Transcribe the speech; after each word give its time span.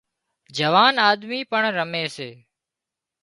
جوان 0.57 0.93
آۮمِي 1.09 1.39
پڻ 1.51 1.61
رمي 1.77 2.05
سي 2.15 2.29